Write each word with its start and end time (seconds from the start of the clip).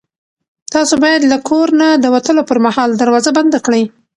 تاسو 0.73 0.93
باید 1.03 1.21
له 1.31 1.37
کور 1.49 1.67
نه 1.81 1.87
د 2.03 2.05
وتلو 2.13 2.41
پر 2.49 2.57
مهال 2.65 2.89
دروازه 3.01 3.29
بنده 3.37 3.59
کړئ. 3.65 3.83